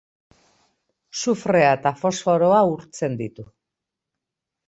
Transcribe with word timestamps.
Sufrea 1.23 1.67
eta 1.79 1.91
fosforoa 1.99 2.63
urtzen 2.71 3.17
ditu. 3.23 3.49